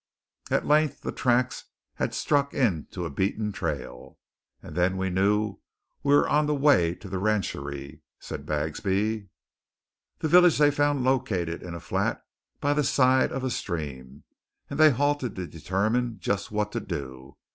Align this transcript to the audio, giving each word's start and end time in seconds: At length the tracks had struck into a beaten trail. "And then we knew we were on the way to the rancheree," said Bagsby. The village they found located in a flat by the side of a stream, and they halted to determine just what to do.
At 0.49 0.65
length 0.65 1.01
the 1.01 1.11
tracks 1.11 1.65
had 1.93 2.15
struck 2.15 2.55
into 2.55 3.05
a 3.05 3.11
beaten 3.11 3.51
trail. 3.51 4.17
"And 4.63 4.75
then 4.75 4.97
we 4.97 5.11
knew 5.11 5.59
we 6.01 6.15
were 6.15 6.27
on 6.27 6.47
the 6.47 6.55
way 6.55 6.95
to 6.95 7.07
the 7.07 7.19
rancheree," 7.19 8.01
said 8.19 8.47
Bagsby. 8.47 9.29
The 10.17 10.27
village 10.27 10.57
they 10.57 10.71
found 10.71 11.03
located 11.03 11.61
in 11.61 11.75
a 11.75 11.79
flat 11.79 12.19
by 12.59 12.73
the 12.73 12.83
side 12.83 13.31
of 13.31 13.43
a 13.43 13.51
stream, 13.51 14.23
and 14.71 14.79
they 14.79 14.89
halted 14.89 15.35
to 15.35 15.45
determine 15.45 16.19
just 16.19 16.49
what 16.51 16.71
to 16.71 16.79
do. 16.79 17.37